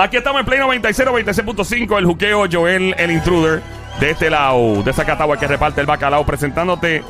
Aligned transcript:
Aquí 0.00 0.16
estamos 0.16 0.40
en 0.40 0.46
Play 0.46 0.58
96, 0.60 1.08
96.5, 1.08 1.98
el 1.98 2.06
juqueo 2.06 2.44
Joel, 2.50 2.94
el 2.96 3.10
intruder. 3.10 3.62
De 4.00 4.12
este 4.12 4.30
lado, 4.30 4.82
de 4.82 4.94
Zacatagua 4.94 5.36
que 5.38 5.46
reparte 5.46 5.82
el 5.82 5.86
bacalao, 5.86 6.24
presentándote. 6.24 7.02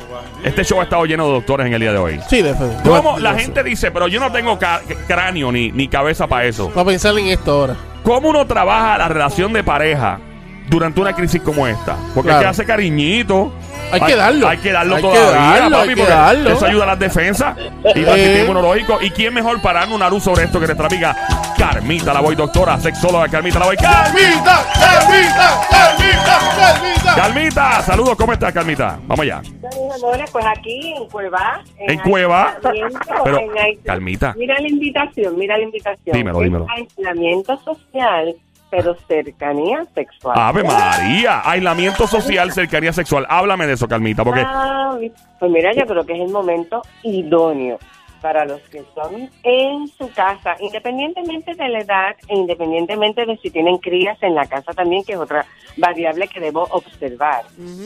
Este 0.43 0.65
show 0.65 0.81
ha 0.81 0.83
estado 0.83 1.05
lleno 1.05 1.25
de 1.27 1.33
doctores 1.35 1.67
en 1.67 1.73
el 1.73 1.79
día 1.79 1.93
de 1.93 1.97
hoy. 1.97 2.19
Sí, 2.27 2.41
de 2.41 2.53
¿Cómo 2.83 3.17
la 3.17 3.33
gente 3.35 3.63
dice, 3.63 3.91
pero 3.91 4.09
yo 4.09 4.19
no 4.19 4.29
tengo 4.29 4.59
cráneo 5.07 5.53
ni, 5.53 5.71
ni 5.71 5.87
cabeza 5.87 6.27
para 6.27 6.43
eso? 6.45 6.69
Para 6.71 6.87
pensar 6.87 7.17
en 7.17 7.27
esto 7.27 7.51
ahora. 7.53 7.75
¿Cómo 8.03 8.27
uno 8.29 8.45
trabaja 8.45 8.97
la 8.97 9.07
relación 9.07 9.53
de 9.53 9.63
pareja 9.63 10.19
durante 10.67 10.99
una 10.99 11.13
crisis 11.13 11.41
como 11.41 11.65
esta? 11.65 11.95
Porque 12.13 12.27
Claro. 12.27 12.39
hay 12.39 12.43
que 12.45 12.49
hacer 12.49 12.65
cariñito. 12.65 13.53
Hay 13.93 14.01
que 14.01 14.15
darlo. 14.15 14.47
Hay 14.49 14.57
que 14.57 14.71
darlo 14.71 14.95
Hay 14.95 15.01
que 15.01 15.07
todavía, 15.09 15.59
darlo, 15.61 15.77
papi, 15.77 15.89
hay 15.89 15.95
que 15.95 16.05
darlo. 16.05 16.49
eso 16.51 16.65
ayuda 16.65 16.83
a 16.83 16.87
las 16.87 16.99
defensas 16.99 17.57
y 17.95 17.99
al 18.05 18.15
Sí. 18.15 18.21
sistema 18.23 18.39
inmunológico. 18.41 18.97
¿Y 19.01 19.11
quién 19.11 19.33
mejor 19.33 19.61
para 19.61 19.81
darnos 19.81 19.95
una 19.95 20.09
luz 20.09 20.23
sobre 20.23 20.43
esto 20.43 20.59
que 20.59 20.65
nuestra 20.65 20.87
amiga 20.87 21.15
Carmita 21.61 22.11
la 22.11 22.21
voy, 22.21 22.33
doctora, 22.33 22.79
sexóloga 22.79 23.27
Carmita 23.27 23.59
la 23.59 23.65
voy. 23.67 23.77
¡Carmita! 23.77 24.65
¡Carmita! 24.73 25.61
¡Carmita! 25.69 26.39
¡Carmita! 26.57 27.15
Carmita, 27.15 27.81
saludos, 27.83 28.15
¿cómo 28.15 28.33
estás, 28.33 28.51
Carmita? 28.51 28.97
Vamos 29.03 29.19
allá. 29.19 29.43
Amores, 29.95 30.31
pues 30.31 30.43
aquí 30.43 30.93
en 30.97 31.07
Cueva. 31.07 31.63
¿En 31.77 31.99
Cueva? 31.99 32.55
aislamiento, 32.55 32.99
Pero, 33.23 33.37
en 33.37 33.77
Calmita. 33.83 34.33
Mira 34.35 34.59
la 34.59 34.67
invitación, 34.69 35.37
mira 35.37 35.55
la 35.55 35.63
invitación. 35.63 36.17
Dímelo, 36.17 36.39
dímelo. 36.39 36.65
Aislamiento 36.75 37.55
social, 37.59 38.35
pero 38.71 38.95
cercanía 39.07 39.85
sexual. 39.93 40.39
Ave 40.39 40.63
María, 40.63 41.47
aislamiento 41.47 42.07
social, 42.07 42.51
cercanía 42.53 42.91
sexual. 42.91 43.27
Háblame 43.29 43.67
de 43.67 43.73
eso, 43.73 43.87
Carmita, 43.87 44.23
porque 44.23 44.41
Ah, 44.43 44.97
pues 45.39 45.51
mira, 45.51 45.71
yo 45.73 45.85
creo 45.85 46.03
que 46.07 46.13
es 46.13 46.21
el 46.21 46.29
momento 46.29 46.81
idóneo 47.03 47.77
para 48.21 48.45
los 48.45 48.61
que 48.69 48.79
están 48.79 49.29
en 49.43 49.87
su 49.87 50.09
casa, 50.11 50.55
independientemente 50.59 51.55
de 51.55 51.69
la 51.69 51.79
edad 51.79 52.15
e 52.27 52.35
independientemente 52.35 53.25
de 53.25 53.37
si 53.37 53.49
tienen 53.49 53.77
crías 53.77 54.21
en 54.21 54.35
la 54.35 54.45
casa 54.45 54.73
también, 54.73 55.03
que 55.03 55.13
es 55.13 55.19
otra 55.19 55.45
variable 55.77 56.27
que 56.27 56.39
debo 56.39 56.63
observar. 56.71 57.43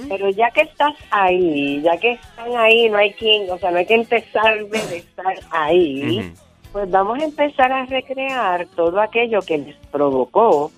Pero 0.10 0.30
ya 0.30 0.52
que 0.52 0.62
estás 0.62 0.94
ahí, 1.10 1.82
ya 1.82 1.98
que 1.98 2.14
están 2.14 2.56
ahí, 2.58 2.90
no 2.90 2.98
hay 2.98 3.14
quien, 3.14 3.50
o 3.50 3.58
sea, 3.58 3.72
no 3.72 3.78
hay 3.78 3.86
que 3.86 3.96
empezar 3.96 4.66
de 4.66 4.98
estar 4.98 5.36
ahí, 5.52 6.34
pues 6.72 6.90
vamos 6.92 7.20
a 7.20 7.26
empezar 7.26 7.72
a 7.72 7.86
recrear 7.86 8.68
todo 8.76 9.00
aquello 9.00 9.40
que 9.42 9.58
les 9.58 9.76
provocó 9.92 10.72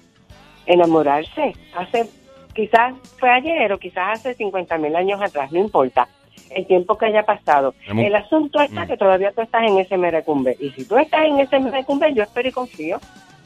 enamorarse. 0.65 1.53
Hace, 1.75 2.07
quizás 2.53 2.93
fue 3.19 3.29
ayer 3.29 3.73
o 3.73 3.79
quizás 3.79 4.19
hace 4.19 4.35
50 4.35 4.77
mil 4.77 4.95
años 4.95 5.21
atrás, 5.21 5.51
no 5.51 5.59
importa 5.59 6.07
el 6.51 6.65
tiempo 6.67 6.97
que 6.97 7.05
haya 7.07 7.23
pasado. 7.23 7.73
Hemos- 7.87 8.05
El 8.05 8.15
asunto 8.15 8.59
está 8.61 8.85
Mm. 8.85 8.87
que 8.87 8.97
todavía 8.97 9.31
tú 9.31 9.41
estás 9.41 9.63
en 9.63 9.77
ese 9.79 9.97
merecumbe. 9.97 10.55
Y 10.59 10.69
si 10.71 10.85
tú 10.85 10.97
estás 10.97 11.25
en 11.25 11.39
ese 11.39 11.59
merecumbe, 11.59 12.13
yo 12.13 12.23
espero 12.23 12.49
y 12.49 12.51
confío 12.51 12.99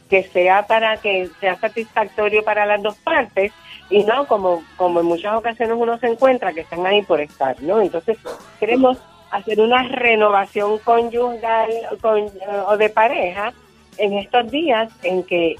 que 0.10 0.24
sea 0.24 0.68
para 0.68 0.98
que 0.98 1.30
sea 1.40 1.56
satisfactorio 1.58 2.44
para 2.44 2.66
las 2.66 2.82
dos 2.82 2.96
partes 2.98 3.52
y 3.90 4.04
no 4.04 4.26
como, 4.28 4.62
como 4.78 5.00
en 5.00 5.06
muchas 5.06 5.36
ocasiones 5.36 5.76
uno 5.80 5.98
se 6.00 6.08
encuentra 6.08 6.52
que 6.54 6.62
están 6.62 6.86
ahí 6.86 7.02
por 7.02 7.22
estar, 7.22 7.62
¿no? 7.62 7.80
Entonces 7.82 8.18
queremos 8.60 8.98
hacer 9.32 9.62
una 9.62 9.84
renovación 9.88 10.80
conyugal 10.80 11.70
con- 12.02 12.30
o 12.68 12.78
de 12.78 12.90
pareja 12.90 13.54
en 13.98 14.14
estos 14.18 14.52
días 14.52 14.92
en 15.04 15.24
que 15.24 15.56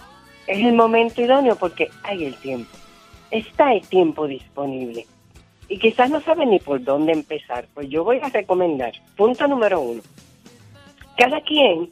es 0.48 0.58
el 0.58 0.74
momento 0.74 1.22
idóneo 1.22 1.56
porque 1.56 1.90
hay 2.04 2.26
el 2.26 2.36
tiempo, 2.36 2.70
está 3.30 3.72
el 3.74 3.88
tiempo 3.88 4.28
disponible 4.28 5.06
y 5.72 5.78
quizás 5.80 6.10
no 6.10 6.20
saben 6.20 6.50
ni 6.50 6.60
por 6.60 6.84
dónde 6.84 7.14
empezar. 7.14 7.66
Pues 7.74 7.88
yo 7.88 8.04
voy 8.04 8.20
a 8.22 8.28
recomendar, 8.28 8.92
punto 9.16 9.48
número 9.48 9.80
uno, 9.80 10.02
cada 11.18 11.40
quien, 11.42 11.90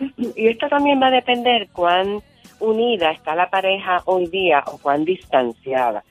y 0.16 0.48
esto 0.48 0.66
también 0.70 1.00
va 1.00 1.08
a 1.08 1.10
depender 1.10 1.68
cuán 1.70 2.22
unida 2.58 3.10
está 3.10 3.34
la 3.34 3.50
pareja 3.50 4.00
hoy 4.06 4.28
día 4.28 4.64
o 4.66 4.78
cuán 4.78 5.04
distanciada. 5.04 6.02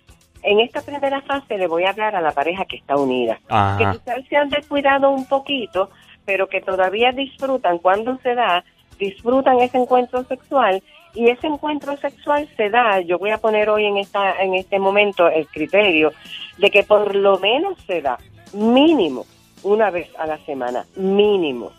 En 0.44 0.59
esta 0.59 0.82
primera 0.82 1.20
fase 1.22 1.58
le 1.58 1.66
voy 1.66 1.86
a 1.86 1.90
hablar 1.90 2.16
a 2.16 2.22
la 2.22 2.34
pareja 2.34 2.66
que 2.66 2.78
está 2.78 2.96
unida, 2.96 3.40
Ajá. 3.50 3.78
que 3.80 3.97
quizás 3.97 4.24
se 4.30 4.38
han 4.38 4.50
descuidado 4.50 5.09
un 5.09 5.25
poquito, 5.25 5.90
pero 6.24 6.47
que 6.47 6.62
todavía 6.62 7.12
disfrutan 7.14 7.80
cuando 7.80 8.20
se 8.20 8.36
da, 8.36 8.64
disfrutan 9.00 9.59
ese 9.59 9.80
encuentro 9.80 10.24
sexual 10.25 10.84
y 11.17 11.29
ese 11.29 11.47
encuentro 11.47 11.97
sexual 11.97 12.47
se 12.55 12.69
da, 12.69 13.01
yo 13.01 13.17
voy 13.17 13.31
a 13.31 13.39
poner 13.39 13.69
hoy 13.69 13.85
en 13.85 13.97
esta 13.97 14.39
en 14.41 14.53
este 14.53 14.78
momento 14.78 15.28
el 15.28 15.47
criterio 15.47 16.13
de 16.59 16.69
que 16.69 16.83
por 16.83 17.16
lo 17.16 17.39
menos 17.39 17.78
se 17.88 18.01
da 18.01 18.19
mínimo 18.53 19.25
una 19.63 19.89
vez 19.89 20.07
a 20.19 20.28
la 20.28 20.38
semana, 20.45 20.85
mínimo. 20.95 21.72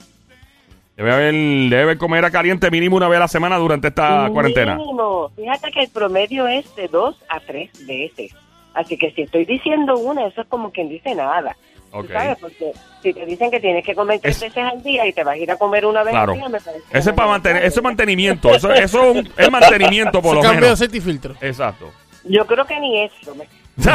Debe 0.97 1.13
haber, 1.13 1.35
debe 1.71 1.97
comer 1.97 2.25
a 2.25 2.31
caliente 2.33 2.69
mínimo 2.73 2.97
una 2.97 3.07
vez 3.07 3.19
a 3.19 3.21
la 3.21 3.29
semana 3.29 3.57
durante 3.57 3.89
esta 3.89 4.29
cuarentena. 4.33 4.75
Mínimo. 4.75 5.31
Fíjate 5.37 5.71
que 5.71 5.81
el 5.83 5.91
promedio 5.91 6.49
es 6.49 6.75
de 6.75 6.89
dos 6.89 7.17
a 7.29 7.39
tres 7.39 7.71
veces. 7.87 8.35
Así 8.75 8.99
que 8.99 9.13
si 9.13 9.23
estoy 9.23 9.45
diciendo 9.45 9.97
una, 9.97 10.27
eso 10.27 10.41
es 10.41 10.49
como 10.49 10.73
quien 10.73 10.89
dice 10.89 11.15
nada. 11.15 11.57
¿Tú 11.91 11.99
Ok. 11.99 12.11
¿Sabes? 12.13 12.39
Porque 12.41 12.73
si 13.03 13.13
te 13.15 13.25
dicen 13.27 13.51
que 13.51 13.61
tienes 13.61 13.85
que 13.85 13.95
comer 13.95 14.21
tres 14.21 14.37
Es- 14.37 14.43
veces 14.43 14.65
al 14.65 14.83
día 14.83 15.07
y 15.07 15.13
te 15.13 15.25
vas 15.25 15.35
a 15.35 15.39
ir 15.39 15.51
a 15.51 15.57
comer 15.57 15.87
una 15.87 16.03
vez 16.03 16.13
Claro. 16.13 16.33
al 16.33 16.39
día, 16.39 16.49
me 16.49 16.61
parece. 16.61 16.85
Ese 16.93 17.11
es 17.11 17.17
para 17.17 17.29
mantener, 17.29 17.65
eso 17.65 17.81
es 17.81 17.85
mantenimiento, 17.85 18.51
eso, 18.55 18.71
eso 18.73 19.03
es 19.03 19.17
un- 19.17 19.33
es 19.37 19.51
mantenimiento 19.51 20.21
por 20.23 20.31
Se 20.33 20.37
lo 20.37 20.43
cambia 20.43 20.57
de 20.61 20.67
menos. 20.67 20.79
aceite 20.81 20.97
y 20.99 21.01
filtro. 21.01 21.35
Exacto. 21.41 21.91
Yo 22.25 22.47
creo 22.47 22.65
que 22.67 22.79
ni 22.81 23.05
eso. 23.05 23.35
me- 23.35 23.45
es 23.79 23.87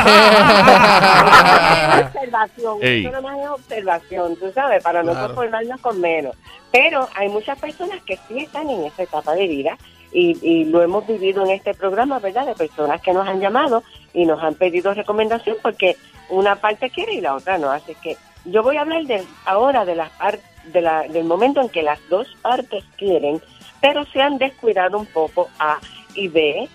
observación, 2.05 2.77
Ey. 2.81 3.05
eso 3.05 3.11
nomás 3.11 3.37
es 3.39 3.47
observación, 3.49 4.35
tú 4.37 4.51
sabes, 4.53 4.81
para 4.83 5.03
no 5.03 5.11
Claro. 5.11 5.27
conformarnos 5.27 5.81
con 5.81 5.99
menos. 6.01 6.35
Pero 6.71 7.07
hay 7.15 7.29
muchas 7.29 7.59
personas 7.59 8.01
que 8.03 8.17
sí 8.27 8.39
están 8.39 8.69
en 8.69 8.85
esa 8.85 9.03
etapa 9.03 9.33
de 9.35 9.47
vida 9.47 9.77
y, 10.11 10.37
y 10.41 10.65
lo 10.65 10.81
hemos 10.81 11.05
vivido 11.07 11.43
en 11.45 11.51
este 11.51 11.73
programa, 11.73 12.19
¿verdad? 12.19 12.45
De 12.45 12.55
personas 12.55 13.01
que 13.01 13.13
nos 13.13 13.27
han 13.27 13.39
llamado 13.39 13.83
y 14.13 14.25
nos 14.25 14.41
han 14.41 14.55
pedido 14.55 14.93
recomendación 14.93 15.57
porque 15.61 15.95
una 16.29 16.55
parte 16.55 16.89
quiere 16.89 17.13
y 17.15 17.21
la 17.21 17.35
otra 17.35 17.57
no. 17.57 17.69
Así 17.71 17.95
que 18.01 18.17
yo 18.45 18.63
voy 18.63 18.77
a 18.77 18.81
hablar 18.81 19.03
de 19.05 19.23
ahora 19.45 19.85
de 19.85 19.95
las 19.95 20.09
par- 20.11 20.39
de 20.65 20.81
la, 20.81 21.03
del 21.03 21.23
momento 21.25 21.61
en 21.61 21.69
que 21.69 21.83
las 21.83 21.99
dos 22.09 22.27
partes 22.41 22.83
quieren, 22.97 23.41
pero 23.81 24.05
se 24.05 24.21
han 24.21 24.37
descuidado 24.37 24.97
un 24.97 25.05
poco 25.05 25.49
A 25.59 25.79
y 26.15 26.27
B 26.29 26.67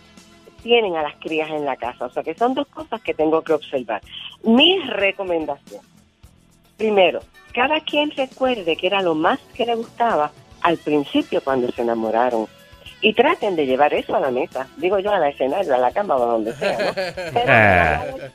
tienen 0.63 0.97
a 0.97 1.03
las 1.03 1.15
crías 1.17 1.49
en 1.51 1.65
la 1.65 1.77
casa. 1.77 2.07
O 2.07 2.11
sea 2.11 2.23
que 2.23 2.35
son 2.35 2.55
dos 2.55 2.67
cosas 2.69 3.01
que 3.01 3.15
tengo 3.15 3.43
que 3.43 3.53
observar. 3.55 4.03
Mi 4.43 4.79
recomendación. 4.81 5.81
Primero, 6.77 7.21
cada 7.55 7.81
quien 7.81 8.11
recuerde 8.13 8.77
que 8.77 8.87
era 8.87 9.01
lo 9.03 9.15
más 9.15 9.39
que 9.55 9.67
le 9.67 9.75
gustaba 9.75 10.31
al 10.63 10.77
principio 10.79 11.43
cuando 11.43 11.71
se 11.73 11.83
enamoraron. 11.83 12.47
Y 13.01 13.15
traten 13.15 13.55
de 13.57 13.65
llevar 13.67 13.95
eso 13.95 14.15
a 14.17 14.21
la 14.21 14.31
mesa. 14.33 14.67
Digo 14.77 14.99
yo, 14.99 15.13
a 15.13 15.19
la 15.21 15.29
escenario, 15.29 15.73
a 15.75 15.79
la 15.79 15.93
cama 15.93 16.17
o 16.17 16.23
a 16.25 16.33
donde 16.33 16.53
sea, 16.55 16.79
¿no? 16.79 16.93
Pero, 18.13 18.29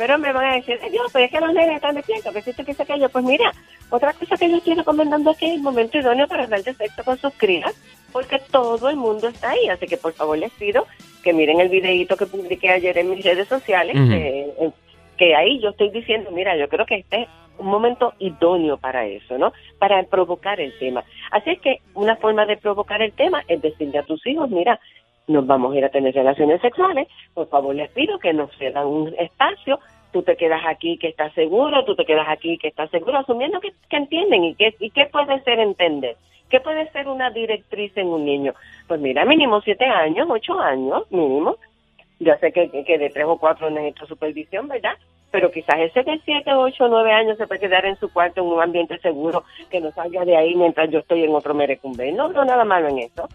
pero 0.00 0.18
me 0.18 0.32
van 0.32 0.46
a 0.46 0.54
decir, 0.54 0.78
"Ay, 0.82 0.88
Dios, 0.88 1.10
pero 1.12 1.26
es 1.26 1.30
que 1.30 1.40
los 1.40 1.52
nenes 1.52 1.76
están 1.76 1.94
despiertos, 1.94 2.32
que 2.32 2.40
si 2.40 2.50
esto, 2.50 2.64
que 2.64 2.72
si 2.72 2.80
aquello. 2.80 3.10
Pues 3.10 3.22
mira, 3.22 3.52
otra 3.90 4.14
cosa 4.14 4.34
que 4.38 4.48
yo 4.48 4.56
estoy 4.56 4.72
recomendando 4.72 5.30
es 5.30 5.36
que 5.36 5.48
es 5.48 5.56
el 5.56 5.60
momento 5.60 5.98
idóneo 5.98 6.26
para 6.26 6.46
darle 6.46 6.72
sexo 6.72 7.04
con 7.04 7.18
sus 7.18 7.34
crías, 7.34 7.74
porque 8.10 8.40
todo 8.50 8.88
el 8.88 8.96
mundo 8.96 9.28
está 9.28 9.50
ahí. 9.50 9.68
Así 9.68 9.86
que 9.86 9.98
por 9.98 10.14
favor 10.14 10.38
les 10.38 10.52
pido 10.52 10.86
que 11.22 11.34
miren 11.34 11.60
el 11.60 11.68
videíto 11.68 12.16
que 12.16 12.24
publiqué 12.24 12.70
ayer 12.70 12.96
en 12.96 13.10
mis 13.10 13.22
redes 13.22 13.46
sociales, 13.46 13.94
que, 13.94 14.72
que 15.18 15.34
ahí 15.36 15.60
yo 15.60 15.68
estoy 15.68 15.90
diciendo, 15.90 16.30
mira, 16.30 16.56
yo 16.56 16.66
creo 16.70 16.86
que 16.86 16.94
este 16.94 17.24
es 17.24 17.28
un 17.58 17.66
momento 17.66 18.14
idóneo 18.18 18.78
para 18.78 19.04
eso, 19.04 19.36
¿no? 19.36 19.52
Para 19.78 20.02
provocar 20.04 20.62
el 20.62 20.72
tema. 20.78 21.04
Así 21.30 21.50
es 21.50 21.60
que 21.60 21.82
una 21.92 22.16
forma 22.16 22.46
de 22.46 22.56
provocar 22.56 23.02
el 23.02 23.12
tema 23.12 23.44
es 23.48 23.60
decirle 23.60 23.98
a 23.98 24.02
tus 24.04 24.26
hijos, 24.26 24.48
mira, 24.48 24.80
nos 25.30 25.46
vamos 25.46 25.72
a 25.72 25.78
ir 25.78 25.84
a 25.84 25.90
tener 25.90 26.14
relaciones 26.14 26.60
sexuales, 26.60 27.08
por 27.34 27.48
favor 27.48 27.74
les 27.74 27.90
pido 27.90 28.18
que 28.18 28.32
nos 28.32 28.50
cedan 28.56 28.86
un 28.86 29.14
espacio, 29.18 29.78
tú 30.12 30.22
te 30.22 30.36
quedas 30.36 30.62
aquí 30.66 30.98
que 30.98 31.08
estás 31.08 31.32
seguro, 31.34 31.84
tú 31.84 31.94
te 31.94 32.04
quedas 32.04 32.28
aquí 32.28 32.58
que 32.58 32.68
estás 32.68 32.90
seguro, 32.90 33.18
asumiendo 33.18 33.60
que, 33.60 33.72
que 33.88 33.96
entienden 33.96 34.44
y 34.44 34.54
qué 34.54 34.74
y 34.80 34.90
qué 34.90 35.06
puede 35.06 35.40
ser 35.42 35.60
entender. 35.60 36.16
¿Qué 36.50 36.58
puede 36.58 36.90
ser 36.90 37.06
una 37.06 37.30
directriz 37.30 37.96
en 37.96 38.08
un 38.08 38.24
niño? 38.24 38.54
Pues 38.88 39.00
mira, 39.00 39.24
mínimo 39.24 39.60
siete 39.60 39.84
años, 39.84 40.26
ocho 40.28 40.58
años, 40.58 41.04
mínimo. 41.10 41.56
Yo 42.18 42.34
sé 42.40 42.50
que, 42.50 42.68
que 42.84 42.98
de 42.98 43.08
tres 43.08 43.24
o 43.24 43.38
cuatro 43.38 43.70
necesito 43.70 44.06
supervisión, 44.06 44.66
¿verdad? 44.66 44.94
Pero 45.30 45.52
quizás 45.52 45.78
ese 45.78 46.02
de 46.02 46.20
siete, 46.24 46.52
ocho, 46.52 46.88
nueve 46.88 47.12
años 47.12 47.38
se 47.38 47.46
puede 47.46 47.60
quedar 47.60 47.86
en 47.86 47.96
su 47.96 48.12
cuarto 48.12 48.40
en 48.40 48.48
un 48.48 48.60
ambiente 48.60 48.98
seguro, 48.98 49.44
que 49.70 49.80
no 49.80 49.92
salga 49.92 50.24
de 50.24 50.36
ahí 50.36 50.56
mientras 50.56 50.90
yo 50.90 50.98
estoy 50.98 51.22
en 51.22 51.32
otro 51.32 51.54
merecumbe. 51.54 52.10
No, 52.10 52.28
no, 52.28 52.44
nada 52.44 52.64
malo 52.64 52.88
en 52.88 52.98
eso. 52.98 53.28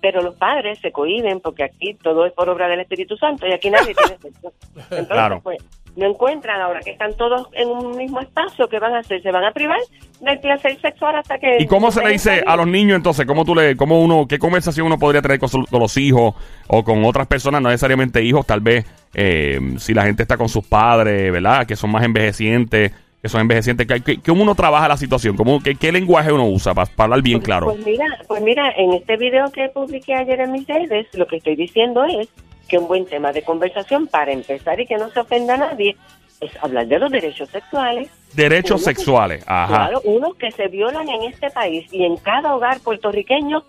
Pero 0.00 0.22
los 0.22 0.36
padres 0.36 0.78
se 0.80 0.92
cohiben 0.92 1.40
porque 1.40 1.64
aquí 1.64 1.94
todo 1.94 2.24
es 2.26 2.32
por 2.32 2.48
obra 2.48 2.68
del 2.68 2.80
Espíritu 2.80 3.16
Santo 3.16 3.46
y 3.46 3.52
aquí 3.52 3.68
nadie 3.70 3.94
tiene 3.94 4.18
sexo. 4.22 4.52
Entonces, 4.76 5.06
Claro. 5.08 5.40
pues, 5.42 5.58
no 5.96 6.06
encuentran 6.06 6.60
ahora 6.60 6.78
que 6.80 6.90
están 6.92 7.16
todos 7.16 7.48
en 7.54 7.68
un 7.68 7.96
mismo 7.96 8.20
espacio, 8.20 8.68
¿qué 8.68 8.78
van 8.78 8.94
a 8.94 9.00
hacer? 9.00 9.20
Se 9.20 9.32
van 9.32 9.42
a 9.44 9.50
privar 9.50 9.80
del 10.20 10.38
placer 10.38 10.80
sexual 10.80 11.16
hasta 11.16 11.38
que... 11.38 11.56
¿Y 11.58 11.66
cómo 11.66 11.90
se 11.90 12.04
le 12.04 12.10
dice 12.10 12.44
a 12.46 12.54
los 12.54 12.68
niños 12.68 12.94
entonces? 12.96 13.26
¿Cómo 13.26 13.44
tú 13.44 13.52
le, 13.56 13.76
cómo 13.76 14.00
uno, 14.00 14.26
qué 14.28 14.38
conversación 14.38 14.86
uno 14.86 14.96
podría 14.98 15.22
tener 15.22 15.40
con, 15.40 15.48
su- 15.48 15.64
con 15.68 15.80
los 15.80 15.96
hijos 15.96 16.34
o 16.68 16.84
con 16.84 17.04
otras 17.04 17.26
personas, 17.26 17.60
no 17.60 17.68
necesariamente 17.68 18.22
hijos, 18.22 18.46
tal 18.46 18.60
vez 18.60 18.86
eh, 19.14 19.58
si 19.78 19.92
la 19.94 20.04
gente 20.04 20.22
está 20.22 20.36
con 20.36 20.48
sus 20.48 20.64
padres, 20.64 21.32
¿verdad? 21.32 21.66
Que 21.66 21.74
son 21.74 21.90
más 21.90 22.04
envejecientes 22.04 22.92
que 23.22 23.28
son 23.28 23.40
envejecientes. 23.40 23.86
¿Qué- 23.86 24.00
qué- 24.02 24.20
¿Cómo 24.20 24.42
uno 24.42 24.54
trabaja 24.54 24.88
la 24.88 24.96
situación? 24.96 25.36
¿Cómo, 25.36 25.60
qué, 25.60 25.74
qué 25.74 25.90
lenguaje 25.92 26.32
uno 26.32 26.46
usa 26.48 26.74
para, 26.74 26.90
hablar 26.96 27.22
bien 27.22 27.40
claro? 27.40 27.66
Pues 27.66 27.84
mira, 27.84 28.04
pues 28.28 28.42
mira, 28.42 28.70
en 28.76 28.92
este 28.92 29.16
video 29.16 29.50
que 29.50 29.68
publiqué 29.68 30.14
ayer 30.14 30.40
en 30.40 30.52
mis 30.52 30.66
redes, 30.66 31.06
lo 31.14 31.26
que 31.26 31.36
estoy 31.36 31.56
diciendo 31.56 32.04
es 32.04 32.28
que 32.68 32.78
un 32.78 32.86
buen 32.86 33.06
tema 33.06 33.32
de 33.32 33.42
conversación 33.42 34.06
para 34.06 34.30
empezar 34.32 34.78
y 34.78 34.86
que 34.86 34.96
no 34.96 35.10
se 35.10 35.20
ofenda 35.20 35.54
a 35.54 35.58
nadie 35.58 35.96
es 36.40 36.50
hablar 36.62 36.86
de 36.86 36.98
los 36.98 37.10
derechos 37.10 37.48
sexuales. 37.48 38.08
Derechos 38.34 38.82
Uno 38.82 38.88
que- 38.88 38.94
sexuales. 38.94 39.44
Ajá. 39.48 39.66
Claro, 39.88 40.00
unos 40.04 40.36
que 40.36 40.50
se 40.52 40.68
violan 40.68 41.08
en 41.08 41.22
este 41.24 41.50
país 41.50 41.92
y 41.92 42.04
en 42.04 42.16
cada 42.18 42.54
hogar 42.54 42.78
puertorriqueño 42.80 43.64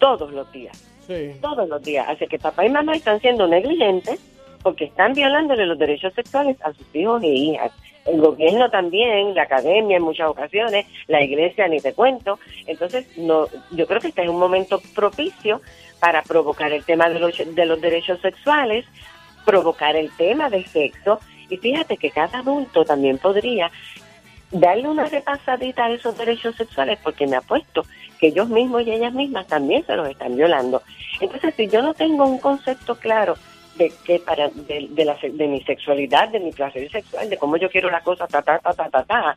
todos 0.00 0.32
los 0.32 0.50
días. 0.52 0.84
Sí. 1.06 1.30
todos 1.40 1.66
los 1.70 1.82
días. 1.82 2.06
Así 2.06 2.26
que 2.26 2.38
papá 2.38 2.66
y 2.66 2.68
mamá 2.68 2.94
están 2.94 3.18
siendo 3.20 3.46
negligentes 3.48 4.20
porque 4.62 4.86
están 4.86 5.14
violándole 5.14 5.66
los 5.66 5.78
derechos 5.78 6.14
sexuales 6.14 6.56
a 6.62 6.72
sus 6.72 6.86
hijos 6.94 7.22
e 7.22 7.28
hijas. 7.28 7.72
El 8.04 8.20
gobierno 8.20 8.70
también, 8.70 9.34
la 9.34 9.42
academia 9.42 9.98
en 9.98 10.02
muchas 10.02 10.28
ocasiones, 10.28 10.86
la 11.08 11.22
iglesia 11.22 11.68
ni 11.68 11.80
te 11.80 11.92
cuento. 11.92 12.38
Entonces, 12.66 13.06
no, 13.18 13.46
yo 13.70 13.86
creo 13.86 14.00
que 14.00 14.08
este 14.08 14.22
es 14.22 14.28
un 14.28 14.38
momento 14.38 14.80
propicio 14.94 15.60
para 16.00 16.22
provocar 16.22 16.72
el 16.72 16.84
tema 16.84 17.08
de 17.10 17.18
los, 17.18 17.36
de 17.36 17.66
los 17.66 17.80
derechos 17.80 18.20
sexuales, 18.20 18.86
provocar 19.44 19.96
el 19.96 20.10
tema 20.16 20.48
del 20.48 20.66
sexo. 20.66 21.20
Y 21.50 21.56
fíjate 21.58 21.96
que 21.96 22.10
cada 22.10 22.38
adulto 22.38 22.84
también 22.84 23.18
podría 23.18 23.70
darle 24.50 24.88
una 24.88 25.04
repasadita 25.04 25.84
a 25.84 25.90
esos 25.90 26.16
derechos 26.16 26.56
sexuales 26.56 26.98
porque 27.02 27.26
me 27.26 27.36
apuesto 27.36 27.84
que 28.18 28.28
ellos 28.28 28.48
mismos 28.48 28.86
y 28.86 28.92
ellas 28.92 29.12
mismas 29.12 29.46
también 29.46 29.84
se 29.86 29.94
los 29.94 30.08
están 30.08 30.36
violando. 30.36 30.82
Entonces, 31.20 31.54
si 31.54 31.68
yo 31.68 31.82
no 31.82 31.94
tengo 31.94 32.24
un 32.24 32.38
concepto 32.38 32.96
claro 32.96 33.36
de 33.78 33.92
que 34.04 34.18
para 34.18 34.48
de, 34.48 34.88
de 34.90 35.04
la, 35.04 35.16
de 35.22 35.46
mi 35.48 35.62
sexualidad, 35.62 36.28
de 36.28 36.40
mi 36.40 36.52
placer 36.52 36.90
sexual, 36.90 37.30
de 37.30 37.38
cómo 37.38 37.56
yo 37.56 37.70
quiero 37.70 37.90
la 37.90 38.02
cosa, 38.02 38.26
ta, 38.26 38.42
ta, 38.42 38.58
ta, 38.58 38.72
ta, 38.72 38.90
ta, 38.90 39.04
ta, 39.04 39.36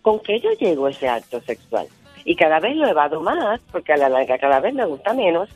¿con 0.00 0.18
qué 0.20 0.40
yo 0.40 0.50
llego 0.52 0.86
a 0.86 0.90
ese 0.90 1.08
acto 1.08 1.40
sexual? 1.42 1.86
Y 2.24 2.34
cada 2.34 2.58
vez 2.58 2.74
lo 2.76 2.88
evado 2.88 3.20
más, 3.20 3.60
porque 3.70 3.92
a 3.92 3.96
la 3.96 4.08
larga 4.08 4.38
cada 4.38 4.60
vez 4.60 4.74
me 4.74 4.86
gusta 4.86 5.12
menos. 5.12 5.48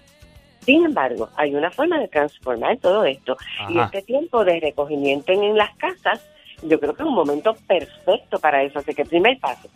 Sin 0.61 0.85
embargo, 0.85 1.29
hay 1.37 1.55
una 1.55 1.71
forma 1.71 1.99
de 1.99 2.09
transformar 2.09 2.77
todo 2.79 3.05
esto. 3.05 3.37
Y 3.69 3.79
este 3.79 4.03
tiempo 4.03 4.45
de 4.45 4.59
recogimiento 4.59 5.33
en, 5.33 5.45
en 5.45 5.57
las 5.57 5.75
casas, 5.77 6.21
yo 6.63 6.81
creo 6.81 6.95
que 6.95 7.03
es 7.03 7.09
un 7.09 7.15
momento 7.15 7.55
perfecto 7.67 8.39
para 8.41 8.63
eso. 8.65 8.81
Así 8.81 8.93
que 8.93 9.05
primer 9.05 9.39
paso, 9.39 9.69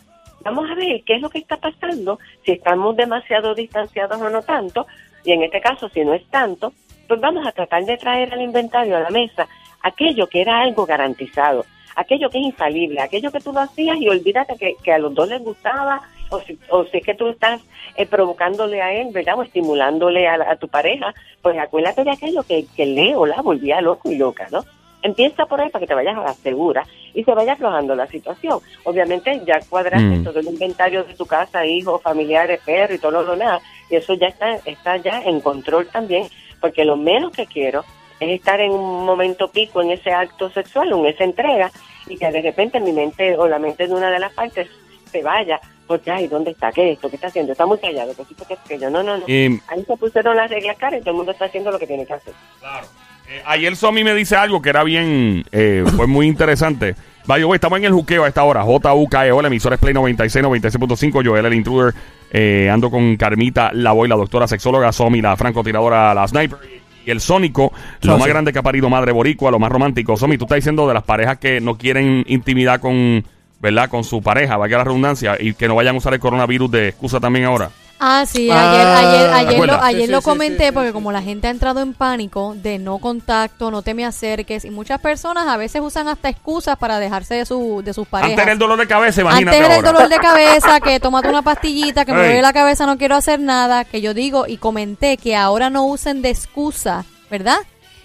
vamos 0.42 0.68
a 0.68 0.74
ver 0.74 1.02
qué 1.04 1.14
es 1.14 1.22
lo 1.22 1.30
que 1.30 1.38
está 1.38 1.56
pasando, 1.56 2.18
si 2.44 2.52
estamos 2.52 2.96
demasiado 2.96 3.54
distanciados 3.54 4.20
o 4.20 4.30
no 4.30 4.42
tanto, 4.42 4.86
y 5.24 5.32
en 5.32 5.42
este 5.42 5.60
caso, 5.60 5.88
si 5.90 6.04
no 6.04 6.14
es 6.14 6.26
tanto, 6.28 6.72
pues 7.10 7.20
vamos 7.20 7.44
a 7.44 7.50
tratar 7.50 7.84
de 7.84 7.96
traer 7.96 8.32
al 8.32 8.40
inventario, 8.40 8.96
a 8.96 9.00
la 9.00 9.10
mesa, 9.10 9.48
aquello 9.82 10.28
que 10.28 10.40
era 10.42 10.60
algo 10.60 10.86
garantizado, 10.86 11.66
aquello 11.96 12.30
que 12.30 12.38
es 12.38 12.44
infalible, 12.46 13.00
aquello 13.00 13.32
que 13.32 13.40
tú 13.40 13.52
lo 13.52 13.58
hacías 13.60 13.96
y 14.00 14.08
olvídate 14.08 14.54
que, 14.56 14.76
que 14.80 14.92
a 14.92 14.98
los 14.98 15.12
dos 15.12 15.28
les 15.28 15.42
gustaba, 15.42 16.02
o 16.30 16.38
si, 16.40 16.56
o 16.68 16.84
si 16.84 16.98
es 16.98 17.04
que 17.04 17.14
tú 17.14 17.26
estás 17.30 17.60
eh, 17.96 18.06
provocándole 18.06 18.80
a 18.80 18.92
él, 18.92 19.08
¿verdad? 19.12 19.36
O 19.36 19.42
estimulándole 19.42 20.28
a, 20.28 20.36
la- 20.36 20.52
a 20.52 20.56
tu 20.56 20.68
pareja, 20.68 21.12
pues 21.42 21.58
acuérdate 21.58 22.04
de 22.04 22.12
aquello 22.12 22.44
que, 22.44 22.64
que 22.76 22.86
le 22.86 23.16
o 23.16 23.26
la 23.26 23.42
volvía 23.42 23.80
loco 23.80 24.08
y 24.12 24.16
loca, 24.16 24.46
¿no? 24.52 24.64
Empieza 25.02 25.46
por 25.46 25.60
ahí 25.60 25.70
para 25.70 25.80
que 25.80 25.86
te 25.88 25.94
vayas 25.94 26.16
a 26.16 26.22
la 26.22 26.34
segura 26.34 26.84
y 27.14 27.24
se 27.24 27.34
vaya 27.34 27.54
aflojando 27.54 27.96
la 27.96 28.06
situación. 28.06 28.60
Obviamente 28.84 29.40
ya 29.44 29.58
cuadraste 29.68 30.18
Mm. 30.18 30.24
todo 30.24 30.38
el 30.38 30.46
inventario 30.46 31.02
de 31.02 31.14
tu 31.14 31.26
casa, 31.26 31.66
hijos, 31.66 32.00
familiares, 32.02 32.60
perro 32.64 32.94
y 32.94 32.98
todo 32.98 33.10
lo 33.22 33.34
demás, 33.36 33.60
y 33.90 33.96
eso 33.96 34.14
ya 34.14 34.28
está, 34.28 34.54
está 34.66 34.98
ya 34.98 35.22
en 35.22 35.40
control 35.40 35.88
también, 35.88 36.28
porque 36.60 36.84
lo 36.84 36.96
menos 36.96 37.32
que 37.32 37.46
quiero 37.46 37.84
es 38.20 38.28
estar 38.30 38.60
en 38.60 38.72
un 38.72 39.04
momento 39.04 39.48
pico 39.48 39.80
en 39.82 39.90
ese 39.90 40.12
acto 40.12 40.50
sexual, 40.50 40.92
en 40.92 41.06
esa 41.06 41.24
entrega, 41.24 41.70
y 42.06 42.16
que 42.16 42.30
de 42.30 42.42
repente 42.42 42.80
mi 42.80 42.92
mente 42.92 43.36
o 43.36 43.48
la 43.48 43.58
mente 43.58 43.86
de 43.86 43.94
una 43.94 44.10
de 44.10 44.18
las 44.18 44.32
partes 44.32 44.68
se 45.10 45.22
vaya, 45.22 45.60
porque, 45.86 46.10
ay, 46.10 46.28
¿dónde 46.28 46.52
está? 46.52 46.70
¿Qué 46.70 46.92
es 46.92 46.96
esto? 46.96 47.08
¿Qué 47.08 47.16
está 47.16 47.28
haciendo? 47.28 47.52
Está 47.52 47.66
muy 47.66 47.78
callado, 47.78 48.14
que 48.14 48.24
sí, 48.24 48.34
porque 48.36 48.54
es 48.54 48.60
que 48.60 48.78
yo, 48.78 48.90
no, 48.90 49.02
no, 49.02 49.16
no. 49.16 49.24
Ahí 49.26 49.84
se 49.86 49.96
pusieron 49.96 50.36
las 50.36 50.50
reglas 50.50 50.76
caras 50.76 51.00
y 51.00 51.02
todo 51.02 51.10
el 51.10 51.16
mundo 51.16 51.32
está 51.32 51.46
haciendo 51.46 51.72
lo 51.72 51.78
que 51.78 51.86
tiene 51.86 52.06
que 52.06 52.12
hacer. 52.12 52.34
Claro. 52.60 52.86
Eh, 53.28 53.42
ayer 53.44 53.76
Somi 53.76 54.04
me 54.04 54.14
dice 54.14 54.36
algo 54.36 54.60
que 54.60 54.70
era 54.70 54.84
bien, 54.84 55.44
eh, 55.52 55.84
fue 55.96 56.06
muy 56.06 56.26
interesante. 56.26 56.94
Vaya, 57.26 57.44
güey, 57.44 57.56
estamos 57.56 57.78
en 57.78 57.84
el 57.84 57.92
juqueo 57.92 58.24
a 58.24 58.28
esta 58.28 58.42
hora. 58.42 58.62
J-U-K-E-O, 58.62 59.42
la 59.42 59.48
emisora 59.48 59.74
es 59.74 59.80
Play 59.80 59.94
96, 59.94 60.44
96.5. 60.44 61.24
Joel, 61.24 61.46
el 61.46 61.54
intruder. 61.54 61.94
Eh, 62.32 62.70
ando 62.70 62.90
con 62.90 63.16
Carmita, 63.16 63.70
la 63.72 63.92
voy, 63.92 64.08
la 64.08 64.16
doctora 64.16 64.46
sexóloga, 64.46 64.92
Somi, 64.92 65.20
la 65.20 65.36
francotiradora, 65.36 66.14
la 66.14 66.26
sniper. 66.26 66.58
Y 67.04 67.10
el 67.10 67.20
Sónico, 67.20 67.72
lo 68.02 68.18
más 68.18 68.28
grande 68.28 68.52
que 68.52 68.58
ha 68.58 68.62
parido 68.62 68.88
madre 68.90 69.12
boricua, 69.12 69.50
lo 69.50 69.58
más 69.58 69.72
romántico. 69.72 70.16
Somi, 70.16 70.38
tú 70.38 70.44
estás 70.44 70.56
diciendo 70.56 70.86
de 70.86 70.94
las 70.94 71.02
parejas 71.02 71.38
que 71.38 71.60
no 71.60 71.76
quieren 71.76 72.24
intimidad 72.28 72.80
con, 72.80 73.24
¿verdad? 73.60 73.88
Con 73.88 74.04
su 74.04 74.22
pareja, 74.22 74.56
vaya 74.56 74.78
la 74.78 74.84
redundancia, 74.84 75.36
y 75.40 75.54
que 75.54 75.66
no 75.66 75.74
vayan 75.74 75.94
a 75.94 75.98
usar 75.98 76.14
el 76.14 76.20
coronavirus 76.20 76.70
de 76.70 76.88
excusa 76.88 77.18
también 77.18 77.46
ahora. 77.46 77.70
Ah, 78.02 78.24
sí, 78.26 78.48
Ah, 78.50 78.70
ayer, 78.72 78.86
ayer, 78.86 79.30
¿te 79.30 79.36
ayer, 79.36 79.66
lo, 79.66 79.82
ayer 79.82 80.06
Sí, 80.06 80.10
lo 80.10 80.18
sí, 80.18 80.24
sí, 80.24 80.30
comenté 80.30 80.66
sí, 80.68 80.72
porque 80.72 80.88
sí, 80.88 80.92
como 80.94 81.12
la 81.12 81.20
gente 81.20 81.48
ha 81.48 81.50
entrado 81.50 81.80
en 81.80 81.92
pánico 81.92 82.54
de 82.56 82.78
no 82.78 82.96
contacto, 82.96 83.70
no 83.70 83.82
te 83.82 83.92
me 83.92 84.06
acerques 84.06 84.64
y 84.64 84.70
muchas 84.70 85.00
personas 85.00 85.46
a 85.46 85.58
veces 85.58 85.82
usan 85.84 86.08
hasta 86.08 86.30
excusas 86.30 86.78
para 86.78 86.98
dejarse 86.98 87.34
de, 87.34 87.44
su, 87.44 87.82
de 87.84 87.92
sus 87.92 88.08
parejas. 88.08 88.30
Antes 88.30 88.42
era 88.44 88.52
el 88.52 88.58
dolor 88.58 88.78
de 88.78 88.86
cabeza, 88.86 89.20
imagínate 89.20 89.58
Antes 89.58 89.66
era 89.66 89.76
el 89.76 89.84
dolor 89.84 90.08
de 90.08 90.16
cabeza, 90.16 90.80
que 90.80 90.98
tómate 90.98 91.28
una 91.28 91.42
pastillita, 91.42 92.06
que 92.06 92.12
me 92.12 92.20
duele 92.20 92.40
la 92.40 92.54
cabeza, 92.54 92.86
no 92.86 92.96
quiero 92.96 93.16
hacer 93.16 93.38
nada, 93.38 93.84
que 93.84 94.00
yo 94.00 94.14
digo 94.14 94.46
y 94.46 94.56
comenté 94.56 95.18
que 95.18 95.36
ahora 95.36 95.68
no 95.68 95.84
usen 95.84 96.22
de 96.22 96.30
excusa, 96.30 97.04
¿verdad? 97.30 97.58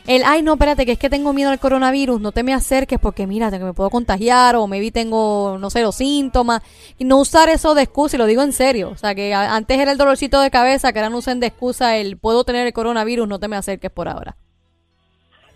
El, 0.07 0.21
ay, 0.23 0.43
no, 0.43 0.53
espérate, 0.53 0.85
que 0.85 0.91
es 0.91 0.99
que 0.99 1.09
tengo 1.09 1.33
miedo 1.33 1.49
al 1.49 1.59
coronavirus, 1.59 2.21
no 2.21 2.31
te 2.31 2.43
me 2.43 2.53
acerques 2.53 2.99
porque 2.99 3.25
mira, 3.25 3.49
que 3.49 3.57
me 3.57 3.73
puedo 3.73 3.89
contagiar 3.89 4.55
o 4.55 4.67
maybe 4.67 4.91
tengo, 4.91 5.57
no 5.59 5.71
sé, 5.71 5.81
los 5.81 5.95
síntomas. 5.95 6.61
Y 6.99 7.05
no 7.05 7.19
usar 7.19 7.49
eso 7.49 7.73
de 7.73 7.81
excusa, 7.83 8.15
y 8.15 8.19
lo 8.19 8.27
digo 8.27 8.43
en 8.43 8.53
serio. 8.53 8.91
O 8.91 8.97
sea, 8.97 9.15
que 9.15 9.33
antes 9.33 9.79
era 9.79 9.91
el 9.91 9.97
dolorcito 9.97 10.39
de 10.41 10.51
cabeza, 10.51 10.93
que 10.93 10.99
ahora 10.99 11.09
no 11.09 11.17
usen 11.17 11.39
de 11.39 11.47
excusa 11.47 11.97
el, 11.97 12.17
puedo 12.17 12.43
tener 12.43 12.67
el 12.67 12.73
coronavirus, 12.73 13.27
no 13.27 13.39
te 13.39 13.47
me 13.47 13.55
acerques 13.55 13.89
por 13.89 14.07
ahora. 14.07 14.35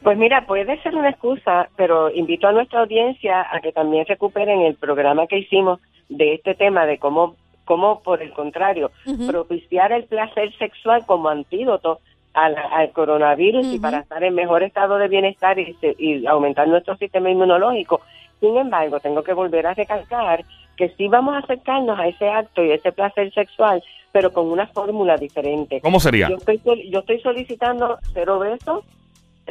Pues 0.02 0.18
mira, 0.18 0.48
puede 0.48 0.82
ser 0.82 0.96
una 0.96 1.10
excusa, 1.10 1.70
pero 1.76 2.10
invito 2.10 2.48
a 2.48 2.52
nuestra 2.52 2.80
audiencia 2.80 3.46
a 3.52 3.60
que 3.60 3.72
también 3.72 4.06
recuperen 4.08 4.62
el 4.62 4.76
programa 4.76 5.28
que 5.28 5.40
hicimos 5.40 5.80
de 6.08 6.34
este 6.36 6.56
tema 6.56 6.88
de 6.88 6.98
cómo, 6.98 7.36
cómo 7.66 8.02
por 8.02 8.24
el 8.24 8.34
contrario, 8.34 8.92
propiciar 9.28 9.92
el 9.92 10.06
placer 10.06 10.58
sexual 10.58 11.06
como 11.06 11.30
antídoto 11.30 12.00
al, 12.34 12.56
al 12.58 12.92
coronavirus 12.92 13.66
y 13.66 13.80
para 13.80 14.00
estar 14.00 14.24
en 14.24 14.36
mejor 14.36 14.64
estado 14.64 14.98
de 14.98 15.08
bienestar 15.08 15.58
y, 15.60 16.26
aumentar 16.28 16.68
nuestro 16.68 16.96
sistema 16.98 17.30
inmunológico. 17.30 18.02
Sin 18.40 18.56
embargo, 18.58 19.00
tengo 19.00 19.24
que 19.24 19.34
volver 19.34 19.68
a 19.68 19.74
recalcar 19.74 20.46
que 20.78 20.90
sí 20.98 21.08
vamos 21.08 21.36
a 21.36 21.40
acercarnos 21.40 22.00
a 22.00 22.08
ese 22.08 22.30
acto 22.30 22.64
y 22.64 22.72
ese 22.72 22.92
placer 22.94 23.34
sexual, 23.34 23.84
pero 24.14 24.32
con 24.32 24.50
una 24.50 24.68
fórmula 24.68 25.18
diferente. 25.18 25.82
¿Cómo 25.82 26.00
sería? 26.00 26.30
Yo 26.30 26.38
estoy, 26.38 26.58
sol- 26.60 26.82
yo 26.90 27.00
estoy 27.00 27.20
solicitando 27.20 27.98
cero 28.14 28.40
besos, 28.40 28.86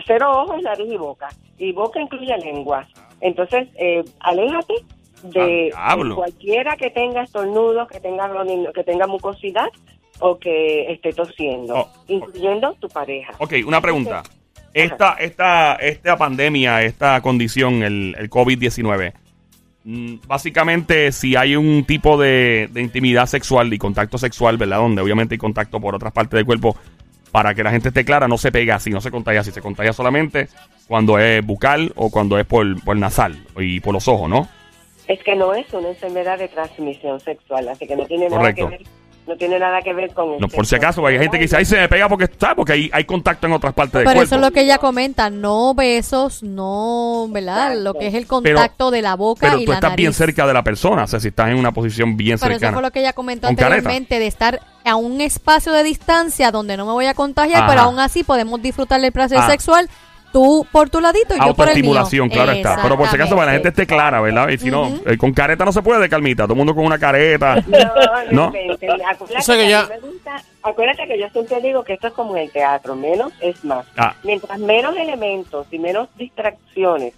cero 0.07 0.31
ojos, 0.33 0.63
nariz 0.63 0.91
y 0.91 0.97
boca. 0.97 1.29
Y 1.59 1.73
boca 1.73 2.01
incluye 2.01 2.37
lengua. 2.39 2.87
Entonces, 3.21 3.69
eh, 3.77 4.05
aléjate 4.21 4.75
de, 5.25 5.71
Ah, 5.77 5.97
cualquiera 6.15 6.77
que 6.77 6.91
tenga 6.91 7.23
estornudos, 7.25 7.89
que 7.89 8.01
tenga, 8.01 8.31
que 8.73 8.85
tenga 8.85 9.07
mucosidad 9.07 9.67
o 10.21 10.39
que 10.39 10.93
esté 10.93 11.13
tosiendo, 11.13 11.75
Oh, 11.77 11.89
incluyendo 12.09 12.75
tu 12.81 12.89
pareja. 12.89 13.33
Ok, 13.39 13.55
una 13.67 13.81
pregunta. 13.81 14.23
Esta, 14.75 15.15
esta, 15.15 15.75
esta 15.77 16.17
pandemia, 16.17 16.83
esta 16.83 17.21
condición, 17.21 17.83
el, 17.83 18.15
el 18.19 18.31
COVID-19, 18.31 19.13
mm, 19.85 20.15
básicamente 20.27 21.11
si 21.13 21.37
hay 21.37 21.57
un 21.57 21.85
tipo 21.85 22.19
de, 22.21 22.69
de 22.71 22.81
intimidad 22.83 23.27
sexual 23.27 23.73
y 23.73 23.79
contacto 23.79 24.19
sexual, 24.19 24.57
¿verdad? 24.57 24.79
Donde 24.79 25.03
obviamente 25.03 25.35
hay 25.35 25.39
contacto 25.39 25.81
por 25.81 25.95
otras 25.95 26.13
partes 26.13 26.37
del 26.37 26.45
cuerpo, 26.47 26.77
para 27.33 27.55
que 27.55 27.63
la 27.63 27.71
gente 27.71 27.89
esté 27.89 28.05
clara, 28.05 28.29
no 28.29 28.39
se 28.39 28.53
pega 28.53 28.77
así, 28.77 28.91
no 28.91 29.01
se 29.01 29.11
contagia 29.11 29.41
así, 29.41 29.51
se 29.51 29.61
contagia 29.61 29.93
solamente 29.93 30.49
cuando 30.87 31.19
es 31.19 31.45
bucal 31.45 31.93
o 31.97 32.11
cuando 32.11 32.39
es 32.39 32.47
por, 32.47 32.83
por 32.85 32.97
nasal 32.97 33.37
y 33.59 33.81
por 33.81 33.93
los 33.95 34.09
ojos, 34.09 34.29
¿no? 34.31 34.49
Es 35.09 35.23
que 35.23 35.35
no 35.35 35.55
es 35.55 35.71
una 35.73 35.89
enfermedad 35.89 36.39
de 36.39 36.49
transmisión 36.49 37.19
sexual, 37.21 37.69
así 37.69 37.87
que 37.87 37.97
no 37.97 38.05
tiene 38.07 38.29
Correcto. 38.29 38.65
nada 38.65 38.77
que 38.77 38.85
ver, 38.85 38.89
no 39.29 39.37
tiene 39.37 39.59
nada 39.59 39.81
que 39.83 39.93
ver 39.93 40.13
con 40.15 40.33
el 40.33 40.41
No, 40.41 40.49
por 40.49 40.67
si 40.67 40.75
acaso, 40.75 41.01
porque 41.03 41.15
hay 41.17 41.23
gente 41.23 41.37
que 41.39 41.45
dice, 41.45 41.57
ahí 41.57 41.65
se 41.65 41.77
me 41.79 41.89
pega 41.89 42.09
porque 42.09 42.25
está, 42.25 42.55
porque 42.55 42.73
hay, 42.73 42.91
hay 42.93 43.05
contacto 43.05 43.47
en 43.47 43.53
otras 43.53 43.75
partes 43.75 43.93
del 43.93 44.05
Pero 44.05 44.15
cuerpo. 44.17 44.25
eso 44.25 44.35
es 44.37 44.41
lo 44.41 44.51
que 44.51 44.63
ella 44.63 44.79
comenta, 44.79 45.29
no 45.31 45.75
besos, 45.75 46.43
no, 46.43 47.27
¿verdad? 47.31 47.69
Exacto. 47.73 47.81
Lo 47.85 47.95
que 47.95 48.07
es 48.09 48.15
el 48.15 48.27
contacto 48.27 48.91
de 48.91 49.03
la 49.03 49.15
boca 49.17 49.47
Pero 49.49 49.61
y 49.61 49.65
tú 49.65 49.71
la 49.73 49.77
estás 49.77 49.95
bien 49.97 50.13
cerca 50.13 50.47
de 50.47 50.55
la 50.55 50.65
persona, 50.65 51.05
o 51.05 51.07
sea, 51.07 51.21
si 51.21 51.29
estás 51.29 51.51
en 51.51 51.57
una 51.57 51.73
posición 51.73 52.17
bien 52.17 52.39
Pero 52.39 52.53
eso 52.53 52.59
cercana. 52.61 52.73
fue 52.73 52.83
lo 52.83 52.91
que 52.91 53.01
ella 53.01 53.13
comentó 53.13 53.47
Con 53.47 53.57
careta. 53.57 53.77
anteriormente, 53.77 54.19
de 54.19 54.27
estar 54.27 54.61
a 54.85 54.97
un 54.97 55.21
espacio 55.21 55.73
de 55.73 55.83
distancia 55.85 56.51
donde 56.51 56.77
no 56.77 56.87
me 56.87 56.93
voy 56.93 57.07
a 57.07 57.15
contagiar, 57.15 57.59
Ajá. 57.65 57.69
pero 57.69 57.81
aún 57.83 57.99
así 57.99 58.25
podemos 58.25 58.63
disfrutar 58.63 59.01
del 59.01 59.13
placer 59.13 59.39
Ah. 59.39 59.47
sexual, 59.51 59.89
tú 60.33 60.67
por 60.71 60.89
tu 60.91 61.01
ladito 61.01 61.35
y 61.35 61.39
yo 61.39 61.55
por 61.55 61.69
el 61.69 61.75
mío. 61.77 61.91
Autoestimulación, 61.93 62.29
claro 62.29 62.53
está. 62.53 62.79
Pero 62.83 62.97
por 62.97 63.09
si 63.09 63.17
acaso, 63.17 63.35
para 63.35 63.47
la 63.47 63.53
gente 63.53 63.69
esté 63.69 63.87
clara, 63.87 64.21
¿verdad? 64.21 64.49
Y 64.49 64.59
si 64.59 64.71
no, 64.71 64.89
eh, 65.07 65.17
con 65.17 65.33
careta 65.33 65.65
no 65.65 65.73
se 65.73 65.83
puede, 65.83 66.09
Calmita. 66.09 66.45
Todo 66.45 66.53
el 66.55 66.59
mundo 66.59 66.75
con 66.75 66.85
una 66.85 66.99
careta. 66.99 67.57
No, 67.69 67.79
¿No? 68.31 68.51
no. 68.51 68.59
inventen. 68.59 68.91
Acuérdate, 69.07 69.39
O 69.39 69.43
sea 69.43 69.57
que 69.57 69.63
que 69.63 69.69
ya- 69.71 69.81
a 69.81 69.83
mí 69.85 69.89
me 69.91 69.99
gusta- 70.09 70.43
acuérdate 70.63 71.07
que 71.07 71.19
yo 71.19 71.29
siempre 71.31 71.61
digo 71.61 71.83
que 71.85 71.95
esto 71.95 72.09
es 72.09 72.13
como 72.13 72.37
en 72.37 72.43
el 72.45 72.51
teatro, 72.51 72.95
menos 72.97 73.33
es 73.41 73.65
más. 73.65 73.87
Ah. 73.97 74.15
Mientras 74.25 74.59
menos 74.59 74.97
elementos 74.97 75.67
y 75.71 75.79
menos 75.79 76.09
distracciones 76.17 77.15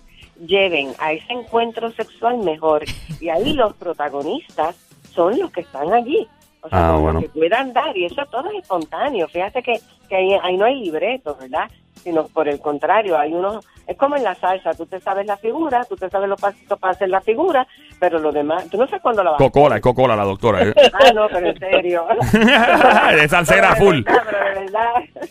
lleven 0.46 0.92
a 0.98 1.12
ese 1.12 1.32
encuentro 1.32 1.90
sexual 1.92 2.38
mejor. 2.38 2.84
Y 3.20 3.28
ahí 3.28 3.52
los 3.54 3.74
protagonistas 3.74 4.76
son 5.14 5.38
los 5.38 5.50
que 5.50 5.60
están 5.62 5.92
allí. 5.92 6.26
O 6.62 6.68
sea, 6.68 6.88
Ah, 6.88 6.92
los 6.92 7.00
bueno. 7.00 7.20
que 7.20 7.28
puedan 7.30 7.72
dar, 7.72 7.96
y 7.96 8.04
eso 8.04 8.22
todo 8.30 8.50
es 8.50 8.58
espontáneo. 8.62 9.26
Fíjate 9.28 9.62
que, 9.62 9.80
que 10.08 10.16
ahí, 10.16 10.32
ahí 10.42 10.56
no 10.58 10.66
hay 10.66 10.78
libreto, 10.80 11.36
¿verdad? 11.40 11.70
Sino 12.02 12.24
por 12.28 12.48
el 12.48 12.60
contrario, 12.60 13.18
hay 13.18 13.32
unos, 13.32 13.64
es 13.86 13.96
como 13.96 14.16
en 14.16 14.24
la 14.24 14.34
salsa, 14.34 14.72
tú 14.74 14.86
te 14.86 14.98
sabes 15.00 15.26
la 15.26 15.36
figura, 15.36 15.84
tú 15.88 15.96
te 15.96 16.08
sabes 16.08 16.28
los 16.28 16.40
pasitos 16.40 16.78
para 16.78 16.92
hacer 16.92 17.08
la 17.10 17.20
figura, 17.20 17.66
pero 17.98 18.18
lo 18.18 18.32
demás, 18.32 18.66
tú 18.70 18.78
no 18.78 18.86
sabes 18.86 19.02
cuándo 19.02 19.22
la 19.22 19.32
vas 19.32 19.40
a 19.40 19.44
Coca-Cola, 19.44 19.76
es 19.76 19.82
Coca-Cola 19.82 20.16
la 20.16 20.24
doctora. 20.24 20.62
¿eh? 20.62 20.74
Ah, 20.92 21.12
no, 21.14 21.28
pero 21.30 21.48
en 21.48 21.58
serio. 21.58 22.04
es 23.22 23.30
salsera 23.30 23.76
full. 23.76 24.02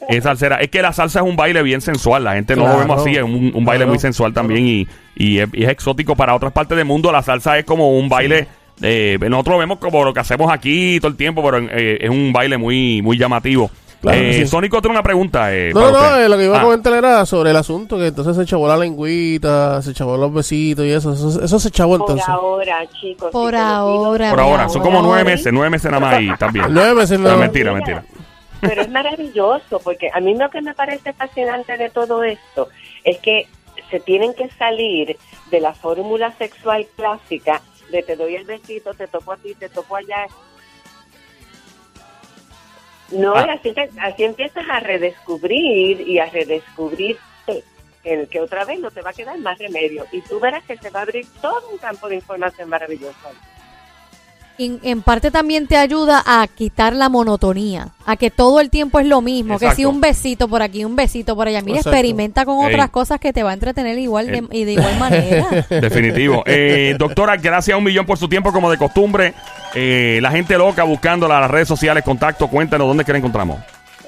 Es 0.08 0.24
salsera. 0.24 0.58
Es 0.58 0.70
que 0.70 0.82
la 0.82 0.94
salsa 0.94 1.20
es 1.20 1.26
un 1.26 1.36
baile 1.36 1.62
bien 1.64 1.82
sensual. 1.82 2.24
La 2.24 2.34
gente 2.34 2.56
no 2.56 2.68
lo 2.68 2.78
vemos 2.80 3.02
así. 3.02 3.16
Es 3.16 3.24
un, 3.24 3.52
un 3.54 3.66
baile 3.66 3.84
claro, 3.84 3.90
muy 3.90 4.00
sensual 4.00 4.34
también 4.34 4.66
y, 4.68 4.88
y 5.16 5.40
es, 5.40 5.50
y 5.54 5.64
es 5.64 5.70
exótico 5.70 6.16
para 6.16 6.36
otras 6.36 6.52
partes 6.52 6.78
del 6.78 6.86
mundo. 6.86 7.12
La 7.12 7.22
salsa 7.22 7.58
es 7.58 7.66
como 7.66 7.98
un 7.98 8.10
baile. 8.10 8.48
eh, 8.82 9.18
nosotros 9.22 9.56
lo 9.56 9.60
vemos 9.60 9.80
como 9.80 10.04
lo 10.04 10.14
que 10.14 10.20
hacemos 10.20 10.52
aquí 10.52 11.00
todo 11.00 11.12
el 11.12 11.18
tiempo, 11.18 11.44
pero 11.44 11.58
eh, 11.72 11.98
es 12.02 12.10
un 12.10 12.32
baile 12.34 12.58
muy, 12.58 13.02
muy 13.02 13.18
llamativo. 13.18 13.70
Claro 14.01 14.18
eh, 14.18 14.34
sí. 14.34 14.48
Sónico 14.48 14.82
tiene 14.82 14.94
una 14.96 15.03
pregunta. 15.03 15.53
eh, 15.53 15.72
No, 15.74 15.91
no, 15.91 16.15
eh, 16.18 16.29
lo 16.29 16.38
que 16.38 16.46
iba 16.46 16.58
Ah, 16.58 16.62
a 16.62 16.63
comentar 16.63 16.94
era 16.94 17.25
sobre 17.25 17.51
el 17.51 17.58
asunto, 17.58 17.98
que 17.98 18.08
entonces 18.08 18.36
se 18.38 18.44
echabó 18.44 18.68
la 18.68 18.77
lengüita, 18.77 19.82
se 19.82 19.91
echabó 19.91 20.15
los 20.18 20.34
besitos 20.34 20.86
y 20.86 20.91
eso, 20.91 21.13
eso, 21.13 21.44
eso 21.44 21.60
se 21.60 21.70
Por 21.72 22.01
entonces. 22.01 22.27
ahora, 22.29 22.86
chicos. 23.01 23.29
Por 23.32 23.51
si 23.53 23.60
ahora. 23.60 24.29
Por 24.32 24.39
ahora, 24.39 24.70
son 24.70 24.82
como 24.82 25.01
nueve 25.01 25.24
meses, 25.25 25.51
nueve 25.51 25.70
meses 25.70 25.91
nada 25.91 26.00
más 26.00 26.22
y 26.22 26.29
también. 26.38 26.65
Nueve 26.70 26.94
meses 26.94 27.20
No, 27.20 27.29
no. 27.32 27.38
mentira, 27.38 27.74
mentira. 27.74 28.03
Pero 28.62 28.82
es 28.82 28.89
maravilloso, 28.89 29.79
porque 29.84 30.10
a 30.13 30.20
mí 30.20 30.36
lo 30.36 30.50
que 30.50 30.62
me 30.62 30.74
parece 30.74 31.13
fascinante 31.13 31.77
de 31.77 31.89
todo 31.89 32.24
esto 32.24 32.68
es 33.03 33.18
que 33.20 33.48
se 33.89 34.00
tienen 34.01 34.34
que 34.34 34.50
salir 34.51 35.18
de 35.50 35.60
la 35.62 35.74
fórmula 35.74 36.32
sexual 36.38 36.86
clásica 36.96 37.62
de 37.91 38.03
te 38.03 38.15
doy 38.15 38.36
el 38.36 38.44
besito, 38.46 38.94
te 38.94 39.08
toco 39.08 39.32
a 39.34 39.38
ti, 39.38 39.56
te 39.56 39.68
toco 39.70 39.96
allá. 39.96 40.27
No, 43.12 43.34
Ah. 43.36 43.46
y 43.48 43.50
así, 43.50 43.72
te- 43.74 43.89
así 44.01 44.24
empiezas 44.24 44.66
a 44.70 44.80
redescubrir 44.80 46.01
y 46.08 46.20
a 46.20 46.25
redescubrirte 46.25 47.20
el 48.04 48.28
que 48.30 48.39
otra 48.39 48.66
vez 48.66 48.80
no 48.80 48.92
te 48.92 49.01
va 49.01 49.10
a 49.10 49.13
quedar 49.13 49.38
más 49.39 49.58
remedio. 49.60 50.06
Y 50.12 50.22
tú 50.22 50.39
verás 50.39 50.63
que 50.63 50.78
se 50.78 50.89
va 50.89 51.00
a 51.00 51.04
abrir 51.04 51.25
todo 51.42 51.70
un 51.72 51.78
campo 51.78 52.08
de 52.08 52.16
información 52.16 52.70
maravilloso. 52.70 53.16
En, 54.60 54.80
en 54.84 55.01
parte 55.01 55.32
también 55.32 55.66
te 55.68 55.78
ayuda 55.78 56.22
a 56.25 56.46
quitar 56.48 56.94
la 56.94 57.10
monotonía, 57.10 57.89
a 58.06 58.18
que 58.18 58.30
todo 58.30 58.60
el 58.60 58.70
tiempo 58.70 59.00
es 59.00 59.08
lo 59.08 59.22
mismo, 59.22 59.58
que 59.58 59.72
si 59.72 59.86
un 59.86 60.01
besito 60.01 60.48
por 60.48 60.62
aquí, 60.62 60.86
un 60.86 60.96
besito 60.96 61.36
por 61.36 61.48
allá. 61.48 61.62
Mira, 61.62 61.78
Exacto. 61.78 61.96
experimenta 61.96 62.46
con 62.46 62.60
Ey. 62.66 62.74
otras 62.74 62.89
cosas 62.89 63.20
que 63.20 63.32
te 63.34 63.42
va 63.42 63.51
a 63.51 63.54
entretener 63.54 63.98
igual 63.98 64.28
de, 64.28 64.44
y 64.51 64.66
de 64.66 64.74
igual 64.74 65.00
manera. 65.00 65.48
Definitivo. 65.70 66.44
Eh, 66.46 66.96
doctora, 67.00 67.38
gracias 67.38 67.74
a 67.74 67.78
un 67.78 67.84
millón 67.86 68.06
por 68.06 68.18
su 68.18 68.28
tiempo, 68.28 68.51
como 68.51 68.70
de 68.70 68.78
costumbre. 68.78 69.34
Eh, 69.74 70.20
la 70.22 70.32
gente 70.32 70.58
loca 70.58 70.84
buscándola 70.84 71.36
en 71.36 71.42
las 71.42 71.51
redes 71.51 71.68
sociales, 71.68 72.04
contacto, 72.04 72.48
cuéntanos 72.48 72.88
dónde 72.88 73.06
que 73.06 73.12
la 73.13 73.18
encontramos. 73.20 73.60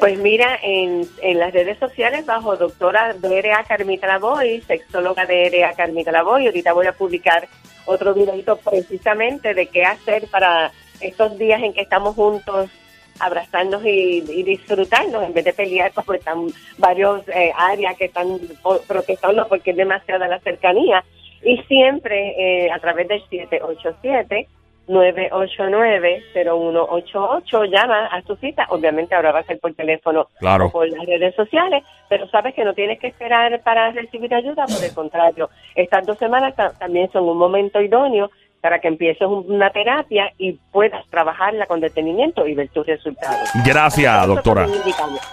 Pues 0.02 0.18
mira, 0.18 0.58
en, 0.64 1.04
en 1.22 1.38
las 1.38 1.54
redes 1.54 1.78
sociales 1.78 2.26
bajo 2.26 2.58
doctora 2.58 3.14
DRA 3.14 3.64
Carmita 3.66 4.08
Lavoy, 4.08 4.60
sexóloga 4.62 5.28
DRA 5.28 5.76
Carmita 5.76 6.12
Lavoy, 6.12 6.48
ahorita 6.48 6.74
voy 6.74 6.88
a 6.88 6.94
publicar 6.94 7.48
otro 7.86 8.16
videito 8.16 8.58
precisamente 8.58 9.54
de 9.54 9.68
qué 9.68 9.84
hacer 9.84 10.26
para 10.32 10.72
estos 11.02 11.38
días 11.38 11.62
en 11.62 11.74
que 11.74 11.82
estamos 11.82 12.16
juntos 12.16 12.72
abrazarnos 13.20 13.86
y, 13.86 14.24
y 14.28 14.42
disfrutarnos 14.42 15.22
en 15.22 15.34
vez 15.34 15.46
de 15.46 15.54
pelear 15.54 15.94
como 15.94 16.16
están 16.16 16.48
varios 16.80 17.22
eh, 17.28 17.54
áreas 17.56 17.96
que 17.96 18.06
están 18.06 18.40
protestando 18.88 19.48
porque 19.48 19.70
es 19.70 19.78
demasiada 19.78 20.28
la 20.28 20.40
cercanía. 20.40 21.04
Y 21.44 21.58
siempre 21.68 22.66
eh, 22.66 22.72
a 22.72 22.80
través 22.80 23.08
del 23.08 23.22
787 23.30 24.48
989-0188 24.92 27.66
llama 27.70 28.06
a 28.08 28.22
su 28.24 28.36
cita. 28.38 28.66
Obviamente 28.70 29.14
ahora 29.16 29.32
va 29.32 29.40
a 29.40 29.44
ser 29.44 29.60
por 29.60 29.74
teléfono 29.74 30.28
Claro. 30.40 30.68
o 30.68 30.72
por 30.72 30.90
las 30.90 31.06
redes 31.06 31.36
sociales, 31.36 31.84
pero 32.10 32.28
sabes 32.30 32.54
que 32.56 32.64
no 32.64 32.74
tienes 32.74 33.00
que 33.00 33.08
esperar 33.08 33.60
para 33.62 33.92
recibir 33.92 34.34
ayuda, 34.34 34.66
por 34.66 34.82
el 34.84 34.94
contrario, 34.94 35.50
estas 35.76 36.06
dos 36.06 36.18
semanas 36.18 36.56
ta- 36.56 36.72
también 36.78 37.10
son 37.12 37.28
un 37.28 37.38
momento 37.38 37.82
idóneo 37.82 38.30
para 38.62 38.80
que 38.80 38.88
empieces 38.90 39.28
un- 39.28 39.46
una 39.52 39.72
terapia 39.72 40.32
y 40.38 40.54
puedas 40.72 41.04
trabajarla 41.10 41.66
con 41.66 41.80
detenimiento 41.82 42.46
y 42.48 42.54
ver 42.54 42.70
tus 42.70 42.86
resultados. 42.86 43.50
Gracias, 43.66 44.28
doctora. 44.28 44.68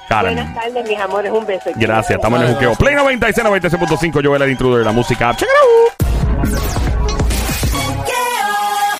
Karen. 0.08 0.34
Buenas 0.34 0.54
tardes, 0.54 0.88
mis 0.88 0.98
amores, 0.98 1.30
un 1.32 1.44
beso. 1.46 1.70
Gracias, 1.76 2.16
estamos 2.18 2.40
en 2.40 2.48
el 2.48 2.54
juqueo. 2.54 2.72
Play 2.78 2.94
96, 2.94 3.44
96.5, 3.46 4.20
Joel 4.24 4.42
el 4.42 4.50
intruder, 4.52 4.86
la 4.86 4.92
música. 4.92 5.34